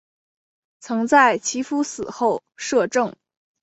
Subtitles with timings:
[0.79, 3.15] 曾在其夫死后摄政。